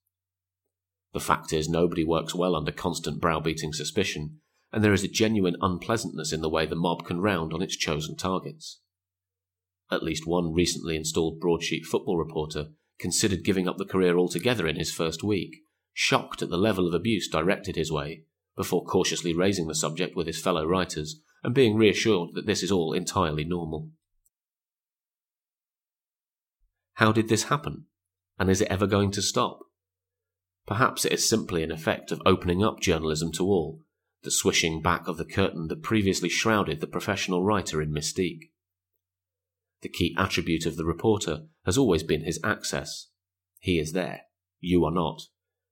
The 1.14 1.22
fact 1.22 1.54
is, 1.54 1.70
nobody 1.70 2.04
works 2.04 2.36
well 2.36 2.54
under 2.54 2.74
constant 2.74 3.22
browbeating 3.22 3.72
suspicion, 3.72 4.42
and 4.74 4.84
there 4.84 4.92
is 4.92 5.06
a 5.06 5.08
genuine 5.08 5.56
unpleasantness 5.62 6.34
in 6.34 6.42
the 6.42 6.50
way 6.50 6.66
the 6.66 6.76
mob 6.76 7.06
can 7.06 7.22
round 7.22 7.54
on 7.54 7.62
its 7.62 7.78
chosen 7.78 8.18
targets. 8.18 8.82
At 9.90 10.04
least 10.04 10.28
one 10.28 10.54
recently 10.54 10.96
installed 10.96 11.40
broadsheet 11.40 11.86
football 11.86 12.18
reporter 12.18 12.68
considered 13.00 13.44
giving 13.44 13.68
up 13.68 13.78
the 13.78 13.86
career 13.86 14.18
altogether 14.18 14.68
in 14.68 14.76
his 14.76 14.92
first 14.92 15.24
week, 15.24 15.58
shocked 15.94 16.42
at 16.42 16.50
the 16.50 16.58
level 16.58 16.88
of 16.88 16.94
abuse 16.94 17.28
directed 17.28 17.76
his 17.76 17.92
way, 17.92 18.24
before 18.56 18.84
cautiously 18.84 19.34
raising 19.34 19.68
the 19.68 19.76
subject 19.76 20.16
with 20.16 20.28
his 20.28 20.42
fellow 20.42 20.66
writers 20.66 21.22
and 21.44 21.54
being 21.54 21.76
reassured 21.76 22.30
that 22.34 22.46
this 22.46 22.64
is 22.64 22.72
all 22.72 22.94
entirely 22.94 23.44
normal. 23.44 23.90
How 26.96 27.12
did 27.12 27.30
this 27.30 27.44
happen? 27.44 27.86
And 28.40 28.50
is 28.50 28.62
it 28.62 28.68
ever 28.70 28.88
going 28.88 29.12
to 29.12 29.22
stop? 29.22 29.60
Perhaps 30.66 31.06
it 31.06 31.14
is 31.14 31.30
simply 31.30 31.64
an 31.64 31.72
effect 31.72 32.12
of 32.12 32.22
opening 32.26 32.64
up 32.64 32.82
journalism 32.82 33.32
to 33.34 33.46
all, 33.46 33.84
the 34.24 34.32
swishing 34.32 34.82
back 34.82 35.08
of 35.08 35.18
the 35.18 35.26
curtain 35.26 35.68
that 35.68 35.84
previously 35.84 36.28
shrouded 36.28 36.82
the 36.82 36.88
professional 36.88 37.44
writer 37.44 37.82
in 37.82 37.92
mystique. 37.92 38.50
The 39.82 39.90
key 39.90 40.16
attribute 40.18 40.66
of 40.66 40.76
the 40.76 40.86
reporter 40.86 41.42
has 41.66 41.78
always 41.78 42.04
been 42.04 42.24
his 42.24 42.40
access. 42.44 43.10
He 43.60 43.80
is 43.80 43.94
there. 43.94 44.22
You 44.60 44.84
are 44.86 44.92
not. 44.92 45.22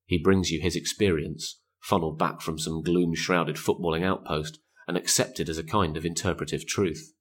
He 0.05 0.21
brings 0.21 0.51
you 0.51 0.61
his 0.61 0.75
experience, 0.75 1.61
funneled 1.81 2.19
back 2.19 2.41
from 2.41 2.59
some 2.59 2.83
gloom 2.83 3.15
shrouded 3.15 3.55
footballing 3.55 4.05
outpost 4.05 4.59
and 4.87 4.95
accepted 4.95 5.49
as 5.49 5.57
a 5.57 5.63
kind 5.63 5.97
of 5.97 6.05
interpretive 6.05 6.67
truth. 6.67 7.13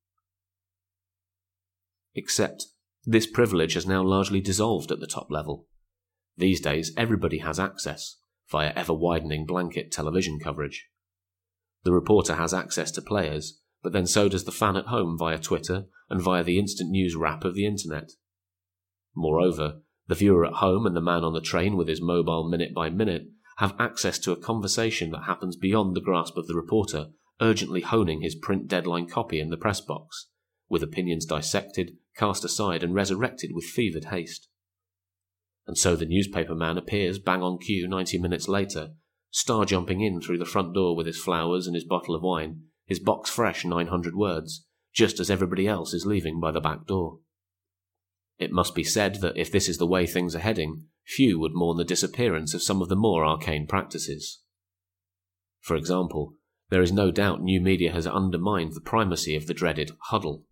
Except 2.15 2.67
this 3.05 3.27
privilege 3.27 3.75
has 3.75 3.87
now 3.87 4.03
largely 4.03 4.41
dissolved 4.41 4.91
at 4.91 5.01
the 5.01 5.07
top 5.07 5.31
level. 5.31 5.67
These 6.37 6.61
days, 6.61 6.93
everybody 6.97 7.39
has 7.39 7.59
access, 7.59 8.19
via 8.51 8.73
ever 8.77 8.93
widening 8.93 9.47
blanket 9.47 9.91
television 9.93 10.39
coverage. 10.39 10.89
The 11.85 11.93
reporter 11.93 12.35
has 12.35 12.55
access 12.55 12.91
to 12.93 13.03
players, 13.03 13.61
but 13.85 13.93
then 13.93 14.07
so 14.07 14.29
does 14.29 14.45
the 14.45 14.51
fan 14.51 14.77
at 14.77 14.87
home 14.87 15.17
via 15.17 15.39
Twitter 15.39 15.85
and 16.09 16.21
via 16.21 16.43
the 16.43 16.59
instant 16.59 16.91
news 16.91 17.15
wrap 17.15 17.45
of 17.45 17.55
the 17.55 17.67
internet. 17.67 18.11
Moreover, 19.15 19.83
the 20.09 20.15
viewer 20.15 20.47
at 20.47 20.55
home 20.55 20.87
and 20.87 20.97
the 20.97 21.03
man 21.03 21.23
on 21.23 21.35
the 21.35 21.41
train 21.41 21.77
with 21.77 21.87
his 21.87 22.01
mobile 22.01 22.49
minute 22.49 22.75
by 22.75 22.89
minute 22.89 23.27
have 23.59 23.77
access 23.79 24.19
to 24.19 24.33
a 24.33 24.37
conversation 24.37 25.11
that 25.11 25.25
happens 25.25 25.55
beyond 25.55 25.95
the 25.95 26.01
grasp 26.01 26.37
of 26.37 26.47
the 26.49 26.55
reporter 26.55 27.09
urgently 27.41 27.83
honing 27.83 28.23
his 28.23 28.35
print 28.35 28.69
deadline 28.69 29.09
copy 29.09 29.39
in 29.39 29.51
the 29.51 29.57
press 29.57 29.81
box, 29.81 30.29
with 30.69 30.83
opinions 30.83 31.27
dissected, 31.27 31.93
cast 32.17 32.45
aside, 32.45 32.83
and 32.83 32.95
resurrected 32.95 33.51
with 33.53 33.65
fevered 33.65 34.07
haste. 34.07 34.49
And 35.67 35.77
so 35.77 35.95
the 35.95 36.07
newspaper 36.07 36.55
man 36.55 36.79
appears 36.79 37.19
bang 37.19 37.43
on 37.43 37.59
cue 37.59 37.87
ninety 37.87 38.19
minutes 38.19 38.49
later, 38.49 38.91
star 39.31 39.65
jumping 39.65 40.01
in 40.01 40.21
through 40.21 40.39
the 40.39 40.45
front 40.45 40.75
door 40.75 40.97
with 40.97 41.07
his 41.07 41.21
flowers 41.21 41.67
and 41.67 41.75
his 41.75 41.85
bottle 41.85 42.15
of 42.15 42.23
wine, 42.23 42.63
his 42.87 43.01
box 43.01 43.31
fresh 43.31 43.65
900 43.65 44.15
words, 44.15 44.67
just 44.93 45.19
as 45.21 45.31
everybody 45.31 45.67
else 45.67 45.93
is 45.93 46.07
leaving 46.07 46.41
by 46.41 46.51
the 46.51 46.61
back 46.61 46.87
door. 46.87 47.19
It 48.39 48.53
must 48.53 48.75
be 48.75 48.85
said 48.85 49.17
that 49.17 49.37
if 49.37 49.51
this 49.51 49.69
is 49.69 49.79
the 49.79 49.87
way 49.87 50.07
things 50.07 50.35
are 50.35 50.41
heading, 50.41 50.87
few 51.07 51.39
would 51.39 51.55
mourn 51.55 51.77
the 51.77 51.85
disappearance 51.85 52.55
of 52.55 52.63
some 52.63 52.83
of 52.83 52.89
the 52.89 52.97
more 52.97 53.25
arcane 53.25 53.67
practices. 53.67 54.41
For 55.61 55.77
example, 55.77 56.35
there 56.71 56.83
is 56.83 56.93
no 56.93 57.11
doubt 57.11 57.43
new 57.43 57.61
media 57.61 57.93
has 57.93 58.07
undermined 58.07 58.73
the 58.75 58.81
primacy 58.81 59.37
of 59.37 59.47
the 59.47 59.55
dreaded 59.55 59.93
huddle. 60.05 60.45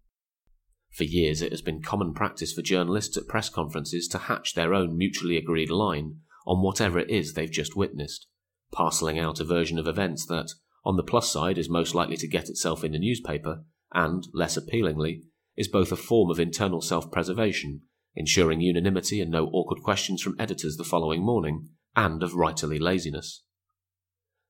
For 0.93 1.05
years, 1.05 1.41
it 1.41 1.53
has 1.53 1.63
been 1.63 1.83
common 1.83 2.13
practice 2.13 2.53
for 2.53 2.63
journalists 2.63 3.17
at 3.17 3.29
press 3.29 3.49
conferences 3.49 4.07
to 4.09 4.19
hatch 4.19 4.55
their 4.55 4.75
own 4.75 4.97
mutually 4.97 5.37
agreed 5.37 5.71
line 5.71 6.21
on 6.47 6.63
whatever 6.63 6.99
it 6.99 7.11
is 7.11 7.33
they've 7.33 7.51
just 7.51 7.77
witnessed, 7.77 8.27
parcelling 8.75 9.19
out 9.19 9.41
a 9.41 9.45
version 9.45 9.79
of 9.79 9.87
events 9.87 10.27
that, 10.27 10.53
on 10.85 10.97
the 10.97 11.03
plus 11.03 11.31
side, 11.33 11.59
is 11.59 11.69
most 11.69 11.95
likely 11.95 12.17
to 12.17 12.29
get 12.29 12.49
itself 12.49 12.83
in 12.83 12.93
the 12.93 12.99
newspaper, 12.99 13.65
and, 13.93 14.27
less 14.33 14.57
appealingly, 14.57 15.23
is 15.57 15.69
both 15.69 15.93
a 15.93 15.97
form 15.97 16.31
of 16.31 16.41
internal 16.41 16.81
self 16.81 17.11
preservation, 17.11 17.83
ensuring 18.15 18.61
unanimity 18.61 19.21
and 19.21 19.31
no 19.31 19.47
awkward 19.47 19.83
questions 19.83 20.23
from 20.23 20.37
editors 20.39 20.77
the 20.77 20.85
following 20.85 21.23
morning, 21.23 21.69
and 21.95 22.23
of 22.23 22.33
writerly 22.33 22.81
laziness. 22.81 23.45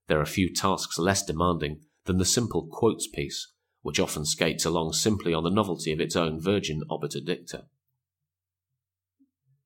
There 0.09 0.21
are 0.21 0.27
few 0.27 0.53
tasks 0.53 0.99
less 0.99 1.25
demanding 1.25 1.81
than 2.05 2.19
the 2.19 2.25
simple 2.25 2.69
quotes 2.71 3.07
piece 3.07 3.53
which 3.83 4.01
often 4.01 4.25
skates 4.25 4.65
along 4.65 4.93
simply 4.93 5.35
on 5.35 5.45
the 5.45 5.51
novelty 5.51 5.93
of 5.93 6.01
its 6.01 6.17
own 6.17 6.41
virgin 6.41 6.83
obiter 6.91 7.21
dicta. 7.21 7.65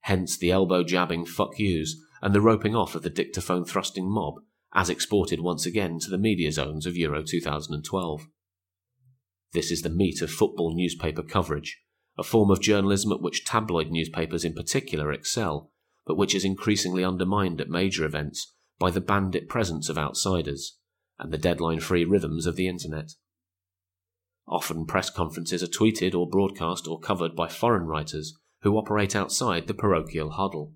Hence 0.00 0.36
the 0.38 0.50
elbow 0.50 0.82
jabbing 0.82 1.26
fuck 1.26 1.58
yous 1.58 2.00
and 2.22 2.34
the 2.34 2.40
roping 2.40 2.74
off 2.74 2.94
of 2.94 3.02
the 3.02 3.10
dictaphone 3.10 3.64
thrusting 3.64 4.10
mob, 4.10 4.36
as 4.74 4.90
exported 4.90 5.40
once 5.40 5.66
again 5.66 5.98
to 6.00 6.10
the 6.10 6.18
media 6.18 6.52
zones 6.52 6.86
of 6.86 6.96
Euro 6.96 7.22
2012. 7.22 8.26
This 9.52 9.70
is 9.70 9.82
the 9.82 9.88
meat 9.88 10.20
of 10.22 10.30
football 10.30 10.74
newspaper 10.74 11.22
coverage, 11.22 11.80
a 12.18 12.22
form 12.22 12.50
of 12.50 12.60
journalism 12.60 13.12
at 13.12 13.20
which 13.20 13.44
tabloid 13.44 13.90
newspapers 13.90 14.44
in 14.44 14.54
particular 14.54 15.12
excel, 15.12 15.70
but 16.06 16.16
which 16.16 16.34
is 16.34 16.44
increasingly 16.44 17.04
undermined 17.04 17.60
at 17.60 17.68
major 17.68 18.04
events 18.04 18.54
by 18.78 18.90
the 18.90 19.00
bandit 19.00 19.48
presence 19.48 19.88
of 19.88 19.98
outsiders 19.98 20.78
and 21.18 21.32
the 21.32 21.38
deadline 21.38 21.80
free 21.80 22.04
rhythms 22.04 22.46
of 22.46 22.56
the 22.56 22.68
internet. 22.68 23.12
Often 24.48 24.86
press 24.86 25.10
conferences 25.10 25.62
are 25.62 25.66
tweeted 25.66 26.14
or 26.14 26.28
broadcast 26.28 26.86
or 26.86 27.00
covered 27.00 27.34
by 27.34 27.48
foreign 27.48 27.86
writers 27.86 28.38
who 28.60 28.76
operate 28.76 29.16
outside 29.16 29.66
the 29.66 29.74
parochial 29.74 30.30
huddle. 30.30 30.74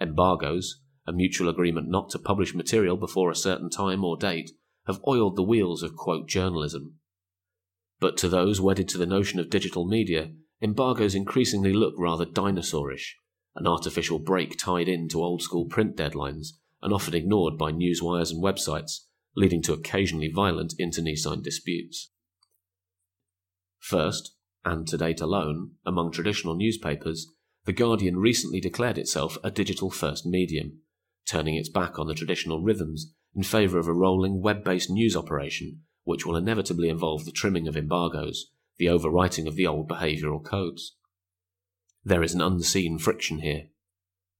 Embargoes, 0.00 0.80
a 1.06 1.12
mutual 1.12 1.48
agreement 1.48 1.88
not 1.88 2.10
to 2.10 2.18
publish 2.18 2.54
material 2.54 2.96
before 2.96 3.30
a 3.30 3.36
certain 3.36 3.70
time 3.70 4.04
or 4.04 4.16
date, 4.16 4.52
have 4.86 5.00
oiled 5.06 5.36
the 5.36 5.42
wheels 5.42 5.82
of 5.82 5.96
quote 5.96 6.28
journalism. 6.28 6.94
But 8.00 8.16
to 8.18 8.28
those 8.28 8.60
wedded 8.60 8.88
to 8.90 8.98
the 8.98 9.06
notion 9.06 9.38
of 9.38 9.50
digital 9.50 9.86
media, 9.86 10.32
embargoes 10.60 11.14
increasingly 11.14 11.72
look 11.72 11.94
rather 11.98 12.24
dinosaurish, 12.24 13.14
an 13.54 13.66
artificial 13.66 14.18
break 14.18 14.56
tied 14.58 14.88
in 14.88 15.08
to 15.08 15.22
old 15.22 15.42
school 15.42 15.66
print 15.66 15.96
deadlines 15.96 16.48
and 16.82 16.92
often 16.92 17.14
ignored 17.14 17.56
by 17.56 17.72
newswires 17.72 18.30
and 18.30 18.42
websites, 18.42 19.06
leading 19.36 19.62
to 19.62 19.72
occasionally 19.72 20.30
violent 20.30 20.74
internecine 20.78 21.42
disputes. 21.42 22.10
First, 23.78 24.34
and 24.64 24.86
to 24.88 24.96
date 24.96 25.20
alone, 25.20 25.72
among 25.84 26.12
traditional 26.12 26.56
newspapers, 26.56 27.32
The 27.64 27.72
Guardian 27.72 28.18
recently 28.18 28.60
declared 28.60 28.98
itself 28.98 29.38
a 29.42 29.50
digital 29.50 29.90
first 29.90 30.26
medium, 30.26 30.80
turning 31.26 31.54
its 31.54 31.68
back 31.68 31.98
on 31.98 32.06
the 32.06 32.14
traditional 32.14 32.62
rhythms 32.62 33.12
in 33.34 33.42
favour 33.42 33.78
of 33.78 33.88
a 33.88 33.92
rolling 33.92 34.40
web 34.40 34.64
based 34.64 34.90
news 34.90 35.16
operation 35.16 35.80
which 36.04 36.24
will 36.24 36.36
inevitably 36.36 36.88
involve 36.88 37.24
the 37.24 37.32
trimming 37.32 37.66
of 37.66 37.76
embargoes, 37.76 38.50
the 38.76 38.86
overwriting 38.86 39.46
of 39.46 39.56
the 39.56 39.66
old 39.66 39.88
behavioural 39.88 40.44
codes. 40.44 40.96
There 42.04 42.22
is 42.22 42.34
an 42.34 42.42
unseen 42.42 42.98
friction 42.98 43.38
here. 43.38 43.68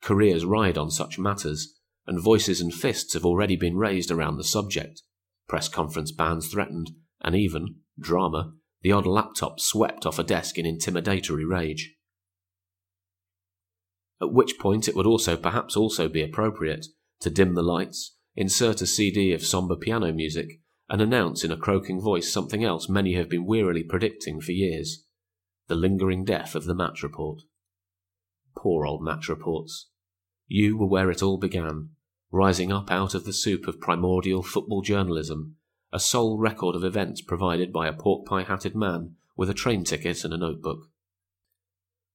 Careers 0.03 0.45
ride 0.45 0.77
on 0.77 0.91
such 0.91 1.19
matters, 1.19 1.79
and 2.07 2.21
voices 2.21 2.61
and 2.61 2.73
fists 2.73 3.15
have 3.15 3.25
already 3.25 3.57
been 3.57 3.79
raised 3.79 4.11
around 4.11 4.37
the 4.37 4.45
subject, 4.45 5.01
press 5.49 5.69
conference 5.69 6.13
bans 6.13 6.49
threatened, 6.49 6.91
and 7.23 7.35
even, 7.35 7.77
drama, 7.99 8.53
the 8.83 8.93
odd 8.93 9.07
laptop 9.07 9.59
swept 9.59 10.05
off 10.05 10.19
a 10.19 10.23
desk 10.23 10.59
in 10.59 10.67
intimidatory 10.67 11.49
rage. 11.49 11.95
At 14.21 14.33
which 14.33 14.59
point 14.59 14.89
it 14.89 14.95
would 14.95 15.07
also 15.07 15.37
perhaps 15.37 15.77
also 15.77 16.09
be 16.09 16.23
appropriate 16.23 16.87
to 17.21 17.31
dim 17.31 17.55
the 17.55 17.63
lights, 17.63 18.17
insert 18.37 18.81
a 18.81 18.87
CD 18.87 19.33
of 19.33 19.45
sombre 19.45 19.77
piano 19.77 20.13
music, 20.13 20.61
and 20.89 21.01
announce 21.01 21.45
in 21.45 21.51
a 21.51 21.57
croaking 21.57 22.01
voice 22.01 22.33
something 22.33 22.63
else 22.63 22.89
many 22.89 23.15
have 23.15 23.29
been 23.29 23.47
wearily 23.47 23.83
predicting 23.83 24.41
for 24.41 24.53
years 24.53 25.05
the 25.67 25.75
lingering 25.75 26.25
death 26.25 26.55
of 26.55 26.65
the 26.65 26.75
match 26.75 27.03
report. 27.03 27.41
Poor 28.57 28.87
old 28.87 29.03
match 29.03 29.29
reports. 29.29 29.89
You 30.47 30.77
were 30.77 30.87
where 30.87 31.11
it 31.11 31.23
all 31.23 31.39
began, 31.39 31.91
rising 32.31 32.71
up 32.71 32.91
out 32.91 33.15
of 33.15 33.25
the 33.25 33.33
soup 33.33 33.67
of 33.67 33.81
primordial 33.81 34.43
football 34.43 34.83
journalism 34.83 35.57
a 35.95 36.01
sole 36.01 36.39
record 36.39 36.75
of 36.75 36.83
events 36.83 37.21
provided 37.21 37.73
by 37.73 37.87
a 37.87 37.93
pork 37.93 38.27
pie 38.27 38.43
hatted 38.43 38.75
man 38.75 39.15
with 39.37 39.49
a 39.49 39.55
train 39.55 39.85
ticket 39.85 40.25
and 40.25 40.35
a 40.35 40.37
notebook. 40.37 40.89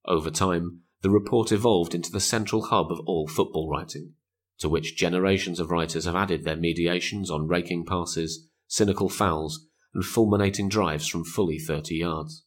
Over 0.05 0.29
time, 0.29 0.81
the 1.01 1.09
report 1.09 1.51
evolved 1.51 1.95
into 1.95 2.11
the 2.11 2.19
central 2.19 2.63
hub 2.63 2.91
of 2.91 2.99
all 3.05 3.27
football 3.27 3.69
writing, 3.69 4.13
to 4.59 4.67
which 4.67 4.97
generations 4.97 5.59
of 5.59 5.71
writers 5.71 6.05
have 6.05 6.15
added 6.15 6.43
their 6.43 6.55
mediations 6.55 7.31
on 7.31 7.47
raking 7.47 7.85
passes, 7.85 8.47
cynical 8.67 9.09
fouls, 9.09 9.67
and 9.93 10.03
fulminating 10.03 10.69
drives 10.69 11.07
from 11.07 11.23
fully 11.23 11.57
30 11.57 11.95
yards. 11.95 12.43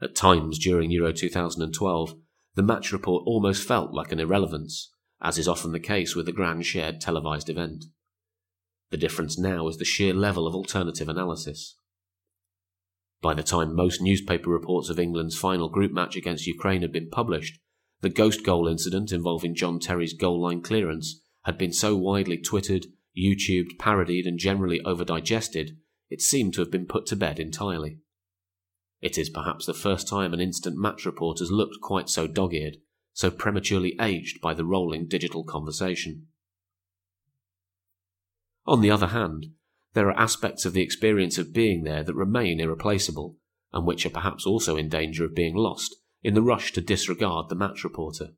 At 0.00 0.14
times 0.14 0.58
during 0.58 0.90
Euro 0.92 1.12
2012, 1.12 2.14
the 2.54 2.62
match 2.62 2.92
report 2.92 3.24
almost 3.26 3.66
felt 3.66 3.92
like 3.92 4.12
an 4.12 4.20
irrelevance, 4.20 4.92
as 5.20 5.38
is 5.38 5.48
often 5.48 5.72
the 5.72 5.80
case 5.80 6.14
with 6.14 6.28
a 6.28 6.32
grand 6.32 6.64
shared 6.64 7.00
televised 7.00 7.50
event. 7.50 7.86
The 8.90 8.96
difference 8.96 9.38
now 9.38 9.68
is 9.68 9.76
the 9.76 9.84
sheer 9.84 10.14
level 10.14 10.46
of 10.46 10.54
alternative 10.54 11.08
analysis. 11.08 11.76
By 13.20 13.34
the 13.34 13.42
time 13.42 13.74
most 13.74 14.00
newspaper 14.00 14.50
reports 14.50 14.88
of 14.88 14.98
England's 14.98 15.36
final 15.36 15.68
group 15.68 15.92
match 15.92 16.16
against 16.16 16.46
Ukraine 16.46 16.82
had 16.82 16.92
been 16.92 17.10
published, 17.10 17.58
the 18.00 18.08
ghost 18.08 18.44
goal 18.44 18.68
incident 18.68 19.10
involving 19.10 19.56
John 19.56 19.80
Terry's 19.80 20.12
goal 20.12 20.40
line 20.40 20.62
clearance 20.62 21.20
had 21.44 21.58
been 21.58 21.72
so 21.72 21.96
widely 21.96 22.38
twittered, 22.38 22.86
YouTubed, 23.16 23.78
parodied, 23.78 24.26
and 24.26 24.38
generally 24.38 24.80
overdigested, 24.84 25.76
it 26.10 26.20
seemed 26.20 26.54
to 26.54 26.60
have 26.60 26.70
been 26.70 26.86
put 26.86 27.06
to 27.06 27.16
bed 27.16 27.40
entirely. 27.40 27.98
It 29.00 29.18
is 29.18 29.30
perhaps 29.30 29.66
the 29.66 29.74
first 29.74 30.08
time 30.08 30.32
an 30.32 30.40
instant 30.40 30.76
match 30.76 31.04
report 31.04 31.40
has 31.40 31.50
looked 31.50 31.80
quite 31.80 32.08
so 32.08 32.26
dog 32.26 32.54
eared, 32.54 32.76
so 33.12 33.30
prematurely 33.30 33.96
aged 34.00 34.40
by 34.40 34.54
the 34.54 34.64
rolling 34.64 35.08
digital 35.08 35.42
conversation. 35.42 36.26
On 38.64 38.80
the 38.80 38.90
other 38.90 39.08
hand, 39.08 39.46
there 39.94 40.08
are 40.08 40.18
aspects 40.18 40.64
of 40.64 40.72
the 40.72 40.82
experience 40.82 41.38
of 41.38 41.52
being 41.52 41.84
there 41.84 42.02
that 42.02 42.14
remain 42.14 42.60
irreplaceable, 42.60 43.36
and 43.72 43.86
which 43.86 44.04
are 44.06 44.10
perhaps 44.10 44.46
also 44.46 44.76
in 44.76 44.88
danger 44.88 45.24
of 45.24 45.34
being 45.34 45.54
lost 45.54 45.96
in 46.22 46.34
the 46.34 46.42
rush 46.42 46.72
to 46.72 46.80
disregard 46.80 47.48
the 47.48 47.54
match 47.54 47.84
reporter. 47.84 48.28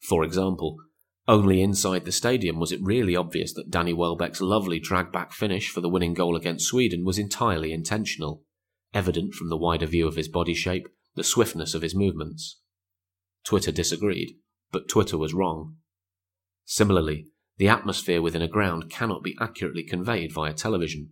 For 0.00 0.24
example, 0.24 0.76
only 1.26 1.60
inside 1.60 2.04
the 2.04 2.12
stadium 2.12 2.58
was 2.58 2.72
it 2.72 2.80
really 2.82 3.14
obvious 3.14 3.52
that 3.54 3.70
Danny 3.70 3.92
Welbeck's 3.92 4.40
lovely 4.40 4.78
drag 4.78 5.12
back 5.12 5.32
finish 5.32 5.68
for 5.68 5.80
the 5.80 5.88
winning 5.88 6.14
goal 6.14 6.36
against 6.36 6.66
Sweden 6.66 7.04
was 7.04 7.18
entirely 7.18 7.72
intentional, 7.72 8.44
evident 8.94 9.34
from 9.34 9.50
the 9.50 9.56
wider 9.56 9.86
view 9.86 10.08
of 10.08 10.16
his 10.16 10.28
body 10.28 10.54
shape, 10.54 10.88
the 11.16 11.24
swiftness 11.24 11.74
of 11.74 11.82
his 11.82 11.94
movements. 11.94 12.60
Twitter 13.44 13.72
disagreed, 13.72 14.36
but 14.70 14.88
Twitter 14.88 15.18
was 15.18 15.34
wrong. 15.34 15.76
Similarly, 16.64 17.26
the 17.58 17.68
atmosphere 17.68 18.22
within 18.22 18.42
a 18.42 18.48
ground 18.48 18.88
cannot 18.88 19.22
be 19.22 19.36
accurately 19.40 19.82
conveyed 19.82 20.32
via 20.32 20.54
television, 20.54 21.10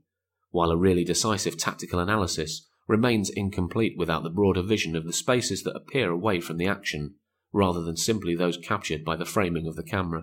while 0.51 0.71
a 0.71 0.77
really 0.77 1.05
decisive 1.05 1.59
tactical 1.59 1.99
analysis 1.99 2.69
remains 2.87 3.29
incomplete 3.29 3.95
without 3.99 4.23
the 4.23 4.31
broader 4.31 4.63
vision 4.63 4.95
of 4.95 5.05
the 5.05 5.13
spaces 5.13 5.65
that 5.65 5.77
appear 5.77 6.11
away 6.11 6.41
from 6.41 6.57
the 6.57 6.69
action, 6.69 7.17
rather 7.53 7.83
than 7.83 7.97
simply 7.97 8.35
those 8.35 8.57
captured 8.57 9.05
by 9.05 9.17
the 9.17 9.25
framing 9.25 9.67
of 9.67 9.77
the 9.77 9.83
camera. 9.83 10.23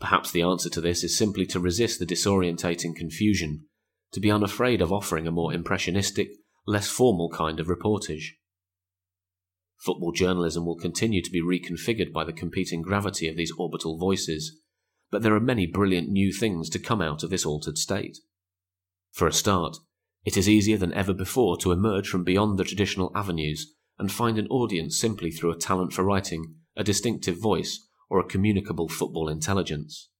Perhaps 0.00 0.32
the 0.32 0.42
answer 0.42 0.70
to 0.70 0.80
this 0.80 1.04
is 1.04 1.16
simply 1.16 1.46
to 1.46 1.60
resist 1.60 1.98
the 1.98 2.06
disorientating 2.06 2.96
confusion, 2.96 3.66
to 4.12 4.20
be 4.20 4.30
unafraid 4.30 4.80
of 4.80 4.92
offering 4.92 5.26
a 5.26 5.30
more 5.30 5.52
impressionistic, 5.52 6.30
less 6.66 6.88
formal 6.88 7.28
kind 7.30 7.60
of 7.60 7.66
reportage. 7.66 8.30
Football 9.84 10.12
journalism 10.12 10.64
will 10.64 10.76
continue 10.76 11.20
to 11.22 11.30
be 11.30 11.42
reconfigured 11.42 12.12
by 12.12 12.22
the 12.22 12.32
competing 12.32 12.82
gravity 12.82 13.26
of 13.26 13.36
these 13.36 13.50
orbital 13.58 13.98
voices, 13.98 14.60
but 15.10 15.22
there 15.22 15.34
are 15.34 15.40
many 15.40 15.66
brilliant 15.66 16.08
new 16.08 16.32
things 16.32 16.70
to 16.70 16.78
come 16.78 17.02
out 17.02 17.24
of 17.24 17.30
this 17.30 17.44
altered 17.44 17.76
state. 17.76 18.18
For 19.10 19.26
a 19.26 19.32
start, 19.32 19.78
it 20.24 20.36
is 20.36 20.48
easier 20.48 20.76
than 20.76 20.94
ever 20.94 21.12
before 21.12 21.56
to 21.58 21.72
emerge 21.72 22.08
from 22.08 22.22
beyond 22.22 22.60
the 22.60 22.64
traditional 22.64 23.10
avenues 23.16 23.74
and 23.98 24.12
find 24.12 24.38
an 24.38 24.46
audience 24.46 24.96
simply 24.96 25.32
through 25.32 25.50
a 25.50 25.58
talent 25.58 25.92
for 25.92 26.04
writing, 26.04 26.54
a 26.76 26.84
distinctive 26.84 27.40
voice, 27.40 27.84
or 28.08 28.20
a 28.20 28.28
communicable 28.28 28.88
football 28.88 29.28
intelligence. 29.28 30.10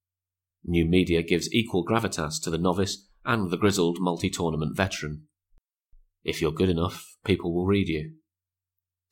New 0.64 0.84
media 0.84 1.22
gives 1.22 1.52
equal 1.54 1.86
gravitas 1.86 2.42
to 2.42 2.50
the 2.50 2.58
novice 2.58 3.06
and 3.24 3.52
the 3.52 3.56
grizzled 3.56 3.98
multi 4.00 4.28
tournament 4.28 4.76
veteran. 4.76 5.28
If 6.24 6.42
you're 6.42 6.50
good 6.50 6.68
enough, 6.68 7.14
people 7.24 7.54
will 7.54 7.66
read 7.66 7.86
you. 7.86 8.14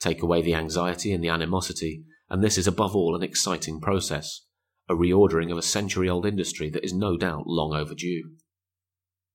Take 0.01 0.23
away 0.23 0.41
the 0.43 0.55
anxiety 0.55 1.13
and 1.13 1.23
the 1.23 1.29
animosity, 1.29 2.05
and 2.29 2.43
this 2.43 2.57
is 2.57 2.67
above 2.67 2.97
all 2.97 3.15
an 3.15 3.23
exciting 3.23 3.81
process, 3.81 4.47
a 4.89 4.95
reordering 4.95 5.53
of 5.53 5.59
a 5.59 5.63
century 5.63 6.09
old 6.09 6.25
industry 6.25 6.71
that 6.71 6.85
is 6.85 6.93
no 6.93 7.17
doubt 7.17 7.47
long 7.47 7.75
overdue. 7.75 8.31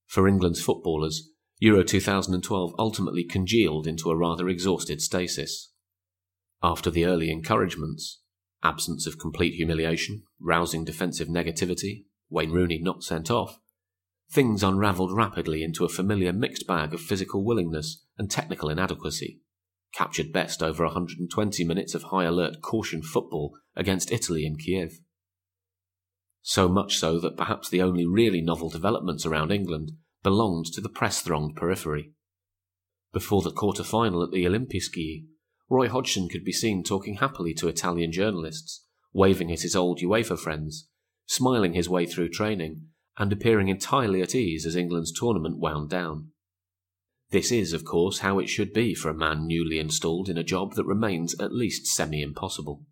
For 0.08 0.28
England's 0.28 0.62
footballers, 0.62 1.30
Euro 1.60 1.84
2012 1.84 2.74
ultimately 2.78 3.24
congealed 3.24 3.88
into 3.88 4.10
a 4.10 4.18
rather 4.18 4.50
exhausted 4.50 5.02
stasis. 5.02 5.72
After 6.62 6.90
the 6.90 7.06
early 7.06 7.30
encouragements, 7.30 8.22
absence 8.64 9.06
of 9.06 9.20
complete 9.20 9.54
humiliation, 9.54 10.24
rousing 10.40 10.84
defensive 10.84 11.28
negativity, 11.28 12.06
Wayne 12.30 12.52
Rooney 12.52 12.80
not 12.82 13.04
sent 13.04 13.30
off, 13.30 13.60
things 14.30 14.64
unravelled 14.64 15.16
rapidly 15.16 15.64
into 15.64 15.86
a 15.86 15.90
familiar 15.90 16.34
mixed 16.34 16.66
bag 16.66 16.94
of 16.94 17.00
physical 17.00 17.46
willingness 17.46 18.04
and 18.18 18.30
technical 18.30 18.70
inadequacy, 18.70 19.40
captured 19.96 20.34
best 20.34 20.62
over 20.62 20.84
120 20.84 21.64
minutes 21.64 21.96
of 21.96 22.04
high 22.04 22.26
alert 22.26 22.62
caution 22.62 23.02
football 23.02 23.58
against 23.76 24.12
Italy 24.12 24.46
in 24.46 24.58
Kiev. 24.58 25.00
So 26.42 26.68
much 26.68 26.98
so 26.98 27.20
that 27.20 27.38
perhaps 27.38 27.70
the 27.70 27.82
only 27.82 28.06
really 28.06 28.42
novel 28.42 28.70
developments 28.70 29.26
around 29.26 29.52
England 29.52 29.94
belonged 30.22 30.66
to 30.74 30.82
the 30.82 30.90
press 30.90 31.22
thronged 31.22 31.56
periphery. 31.56 32.12
Before 33.14 33.42
the 33.42 33.52
quarter 33.52 33.84
final 33.84 34.22
at 34.22 34.32
the 34.32 34.46
Olimpiski, 34.46 35.26
Roy 35.70 35.88
Hodgson 35.88 36.28
could 36.30 36.44
be 36.44 36.52
seen 36.52 36.84
talking 36.84 37.16
happily 37.16 37.54
to 37.56 37.68
Italian 37.68 38.12
journalists, 38.12 38.86
waving 39.14 39.52
at 39.52 39.62
his 39.62 39.76
old 39.76 40.00
UEFA 40.02 40.38
friends, 40.38 40.90
smiling 41.26 41.74
his 41.74 41.90
way 41.90 42.06
through 42.06 42.30
training, 42.30 42.88
and 43.18 43.32
appearing 43.32 43.70
entirely 43.70 44.22
at 44.22 44.36
ease 44.36 44.66
as 44.66 44.76
England's 44.76 45.18
tournament 45.18 45.58
wound 45.58 45.90
down. 45.90 46.32
This 47.32 47.52
is, 47.52 47.74
of 47.74 47.84
course, 47.84 48.20
how 48.20 48.40
it 48.40 48.48
should 48.48 48.72
be 48.72 48.94
for 48.94 49.10
a 49.10 49.14
man 49.14 49.48
newly 49.48 49.80
installed 49.80 50.30
in 50.30 50.38
a 50.38 50.44
job 50.44 50.76
that 50.76 50.86
remains 50.86 51.36
at 51.40 51.54
least 51.54 51.88
semi 51.88 52.22
impossible. 52.22 52.84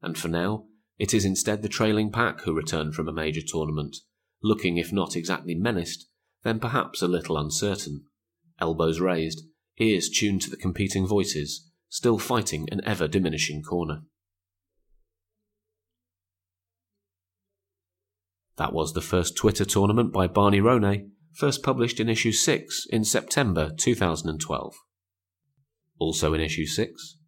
And 0.00 0.16
for 0.16 0.28
now, 0.28 0.66
it 0.98 1.12
is 1.12 1.24
instead 1.24 1.62
the 1.62 1.68
trailing 1.68 2.10
pack 2.10 2.42
who 2.42 2.54
return 2.54 2.92
from 2.92 3.08
a 3.08 3.12
major 3.12 3.42
tournament, 3.46 3.96
looking, 4.42 4.78
if 4.78 4.92
not 4.92 5.16
exactly 5.16 5.54
menaced, 5.54 6.08
then 6.42 6.58
perhaps 6.58 7.02
a 7.02 7.08
little 7.08 7.36
uncertain, 7.36 8.04
elbows 8.60 9.00
raised, 9.00 9.42
ears 9.78 10.08
tuned 10.08 10.42
to 10.42 10.50
the 10.50 10.56
competing 10.56 11.06
voices, 11.06 11.68
still 11.88 12.18
fighting 12.18 12.68
an 12.72 12.80
ever 12.84 13.06
diminishing 13.06 13.62
corner. 13.62 14.02
That 18.56 18.72
was 18.72 18.92
the 18.92 19.00
first 19.00 19.36
Twitter 19.36 19.64
tournament 19.64 20.12
by 20.12 20.26
Barney 20.26 20.60
Ronay, 20.60 21.08
first 21.34 21.62
published 21.62 22.00
in 22.00 22.08
issue 22.08 22.32
6 22.32 22.86
in 22.90 23.04
September 23.04 23.70
2012. 23.76 24.74
Also 25.98 26.34
in 26.34 26.40
issue 26.40 26.66
6, 26.66 27.18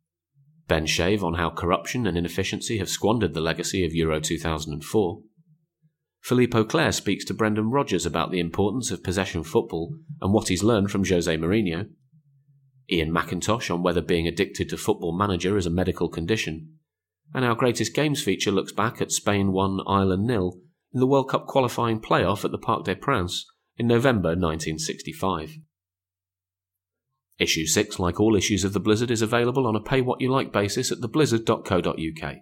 Ben 0.67 0.87
Shave 0.87 1.23
on 1.23 1.35
how 1.35 1.51
corruption 1.51 2.07
and 2.07 2.17
inefficiency 2.17 2.79
have 2.79 2.89
squandered 2.89 3.35
the 3.35 3.41
legacy 3.41 3.85
of 3.85 3.95
Euro 3.95 4.21
2004, 4.21 5.21
Philippe 6.25 6.59
Auclair 6.59 6.91
speaks 6.91 7.23
to 7.27 7.35
Brendan 7.35 7.71
Rodgers 7.71 8.07
about 8.07 8.31
the 8.31 8.41
importance 8.41 8.91
of 8.91 9.05
possession 9.05 9.45
football 9.45 9.99
and 10.23 10.33
what 10.33 10.49
he's 10.49 10.63
learned 10.63 10.91
from 10.91 11.05
Jose 11.05 11.37
Mourinho. 11.37 11.91
Iain 12.91 13.13
Macintosh 13.13 13.69
on 13.69 13.83
whether 13.83 14.01
being 14.01 14.27
addicted 14.27 14.71
to 14.71 14.79
football 14.79 15.17
manager 15.17 15.59
is 15.59 15.67
a 15.67 15.71
medical 15.71 16.09
condition. 16.09 16.79
And 17.35 17.45
our 17.45 17.55
greatest 17.55 17.95
games 17.95 18.23
feature 18.23 18.51
looks 18.51 18.73
back 18.73 19.03
at 19.03 19.13
Spain 19.13 19.53
1 19.53 19.81
Ireland 19.87 20.27
nil 20.27 20.61
in 20.95 21.01
the 21.01 21.07
World 21.07 21.29
Cup 21.29 21.47
qualifying 21.47 22.01
playoff 22.01 22.43
at 22.43 22.53
the 22.53 22.59
Parc 22.59 22.85
des 22.85 22.95
Princes 22.95 23.45
in 23.77 23.87
November 23.87 24.31
1965. 24.31 25.59
Issue 27.39 27.67
6, 27.67 27.99
like 27.99 28.21
all 28.21 28.37
issues 28.37 28.63
of 28.63 28.73
The 28.73 28.81
Blizzard, 28.81 29.11
is 29.11 29.23
available 29.23 29.67
on 29.67 29.75
a 29.75 29.81
pay 29.81 30.01
what 30.01 30.21
you 30.21 30.31
like 30.31 30.53
basis 30.53 30.93
at 30.93 30.99
theblizzard.co.uk. 30.99 32.37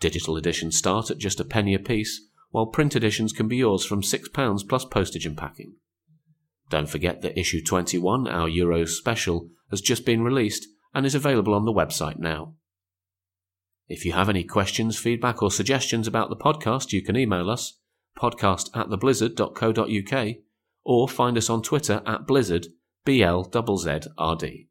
Digital 0.00 0.36
editions 0.36 0.76
start 0.76 1.10
at 1.10 1.18
just 1.18 1.38
a 1.38 1.44
penny 1.44 1.74
a 1.74 1.78
piece, 1.78 2.20
while 2.50 2.66
print 2.66 2.96
editions 2.96 3.32
can 3.32 3.46
be 3.46 3.58
yours 3.58 3.84
from 3.84 4.02
£6 4.02 4.68
plus 4.68 4.84
postage 4.84 5.24
and 5.24 5.36
packing. 5.36 5.76
Don't 6.68 6.88
forget 6.88 7.22
that 7.22 7.38
issue 7.38 7.62
21, 7.62 8.26
our 8.26 8.48
Euros 8.48 8.88
special, 8.88 9.48
has 9.70 9.80
just 9.80 10.04
been 10.04 10.22
released 10.22 10.66
and 10.92 11.06
is 11.06 11.14
available 11.14 11.54
on 11.54 11.64
the 11.64 11.72
website 11.72 12.18
now. 12.18 12.54
If 13.88 14.04
you 14.04 14.12
have 14.12 14.28
any 14.28 14.42
questions, 14.42 14.98
feedback, 14.98 15.42
or 15.42 15.50
suggestions 15.50 16.06
about 16.06 16.30
the 16.30 16.36
podcast, 16.36 16.92
you 16.92 17.02
can 17.02 17.16
email 17.16 17.48
us 17.48 17.78
podcast 18.18 18.70
at 18.74 18.88
theblizzard.co.uk 18.88 20.36
or 20.84 21.08
find 21.08 21.36
us 21.36 21.48
on 21.50 21.62
Twitter 21.62 22.02
at 22.06 22.26
blizzard, 22.26 22.66
B-L-Z-Z-R-D. 23.04 24.68